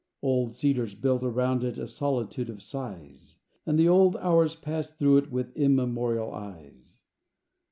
Old 0.23 0.55
cedars 0.55 0.95
build 0.95 1.23
around 1.23 1.63
it 1.63 1.77
A 1.77 1.87
solitude 1.87 2.49
of 2.49 2.63
sighs; 2.63 3.37
And 3.67 3.77
the 3.77 3.87
old 3.87 4.15
hours 4.15 4.55
pass 4.55 4.91
through 4.91 5.17
it 5.17 5.31
With 5.31 5.55
immemorial 5.55 6.33
eyes. 6.33 6.97